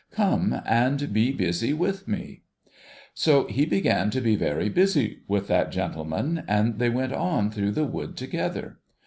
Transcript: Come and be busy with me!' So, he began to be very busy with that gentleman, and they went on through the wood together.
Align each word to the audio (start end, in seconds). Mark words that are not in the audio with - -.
Come 0.09 0.59
and 0.65 1.13
be 1.13 1.31
busy 1.31 1.73
with 1.73 2.07
me!' 2.07 2.41
So, 3.23 3.45
he 3.45 3.67
began 3.67 4.09
to 4.09 4.19
be 4.19 4.35
very 4.35 4.67
busy 4.67 5.19
with 5.27 5.47
that 5.49 5.71
gentleman, 5.71 6.41
and 6.47 6.79
they 6.79 6.89
went 6.89 7.13
on 7.13 7.51
through 7.51 7.73
the 7.73 7.85
wood 7.85 8.17
together. 8.17 8.79